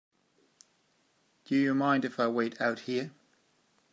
[1.45, 3.11] Do you mind if I wait out here?